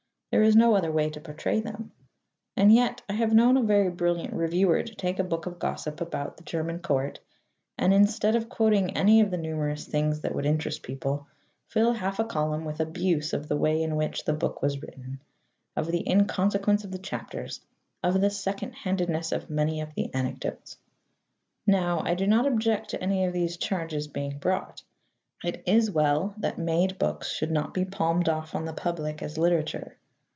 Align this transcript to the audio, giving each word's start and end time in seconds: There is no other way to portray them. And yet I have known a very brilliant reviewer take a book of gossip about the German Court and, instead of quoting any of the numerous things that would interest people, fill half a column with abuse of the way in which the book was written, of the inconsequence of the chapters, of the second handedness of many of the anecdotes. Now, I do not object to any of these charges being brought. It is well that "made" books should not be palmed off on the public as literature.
There 0.31 0.43
is 0.43 0.55
no 0.55 0.75
other 0.75 0.93
way 0.93 1.09
to 1.09 1.19
portray 1.19 1.59
them. 1.59 1.91
And 2.55 2.73
yet 2.73 3.01
I 3.09 3.13
have 3.13 3.33
known 3.33 3.57
a 3.57 3.61
very 3.63 3.89
brilliant 3.89 4.33
reviewer 4.33 4.81
take 4.83 5.19
a 5.19 5.25
book 5.25 5.45
of 5.45 5.59
gossip 5.59 5.99
about 5.99 6.37
the 6.37 6.43
German 6.45 6.79
Court 6.79 7.19
and, 7.77 7.93
instead 7.93 8.33
of 8.37 8.47
quoting 8.47 8.95
any 8.95 9.19
of 9.19 9.29
the 9.29 9.35
numerous 9.37 9.85
things 9.85 10.21
that 10.21 10.33
would 10.33 10.45
interest 10.45 10.83
people, 10.83 11.27
fill 11.67 11.91
half 11.91 12.17
a 12.17 12.23
column 12.23 12.63
with 12.63 12.79
abuse 12.79 13.33
of 13.33 13.49
the 13.49 13.57
way 13.57 13.83
in 13.83 13.97
which 13.97 14.23
the 14.23 14.31
book 14.31 14.61
was 14.61 14.81
written, 14.81 15.19
of 15.75 15.87
the 15.91 16.09
inconsequence 16.09 16.85
of 16.85 16.91
the 16.91 16.97
chapters, 16.97 17.59
of 18.01 18.21
the 18.21 18.29
second 18.29 18.71
handedness 18.71 19.33
of 19.33 19.49
many 19.49 19.81
of 19.81 19.93
the 19.95 20.13
anecdotes. 20.13 20.77
Now, 21.67 22.03
I 22.05 22.13
do 22.15 22.25
not 22.25 22.47
object 22.47 22.91
to 22.91 23.03
any 23.03 23.25
of 23.25 23.33
these 23.33 23.57
charges 23.57 24.07
being 24.07 24.37
brought. 24.39 24.81
It 25.43 25.61
is 25.67 25.91
well 25.91 26.35
that 26.37 26.57
"made" 26.57 26.97
books 26.97 27.29
should 27.33 27.51
not 27.51 27.73
be 27.73 27.83
palmed 27.83 28.29
off 28.29 28.55
on 28.55 28.63
the 28.63 28.71
public 28.71 29.21
as 29.21 29.37
literature. 29.37 29.97